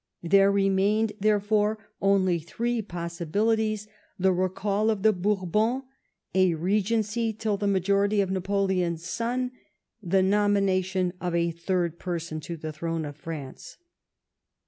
[0.23, 5.83] There remained, therefore, only three possibilities: the recall of the Bourbons;
[6.33, 9.51] a regency till the majority of Napoleon's aon;
[10.01, 13.77] the nomination of a third pertou to the throne of France."